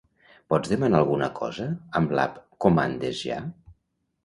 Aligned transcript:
Pots 0.53 0.71
demanar 0.71 1.01
alguna 1.03 1.27
cosa 1.41 1.69
amb 2.01 2.15
l'app 2.21 2.41
Comandesja? 2.67 3.41